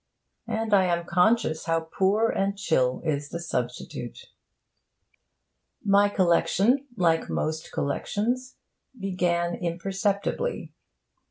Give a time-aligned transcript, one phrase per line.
[0.47, 4.29] And I am conscious how poor and chill is the substitute.
[5.85, 8.55] My collection like most collections,
[8.99, 10.73] began imperceptibly.